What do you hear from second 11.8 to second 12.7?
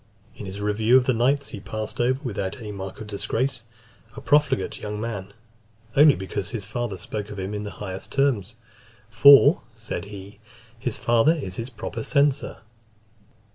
censor."